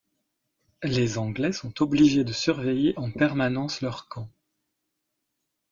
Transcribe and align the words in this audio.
Les 0.81 1.19
Anglais 1.19 1.51
sont 1.51 1.79
obligés 1.83 2.23
de 2.23 2.33
surveiller 2.33 2.97
en 2.97 3.11
permanence 3.11 3.81
leur 3.81 4.07
camp. 4.07 4.27